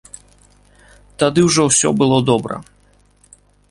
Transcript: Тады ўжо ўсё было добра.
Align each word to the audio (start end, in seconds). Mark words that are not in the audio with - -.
Тады 1.25 1.39
ўжо 1.51 1.69
ўсё 1.69 1.89
было 2.03 2.17
добра. 2.35 2.55